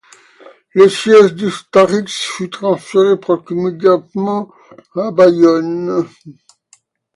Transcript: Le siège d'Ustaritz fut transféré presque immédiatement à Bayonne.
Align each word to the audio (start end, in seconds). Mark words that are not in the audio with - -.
Le 0.73 0.89
siège 0.89 1.35
d'Ustaritz 1.35 2.09
fut 2.21 2.49
transféré 2.49 3.19
presque 3.19 3.51
immédiatement 3.51 4.51
à 4.95 5.11
Bayonne. 5.11 6.07